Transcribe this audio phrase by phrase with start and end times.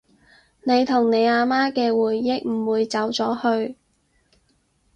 [0.63, 3.75] 你同你阿媽嘅回憶唔會走咗去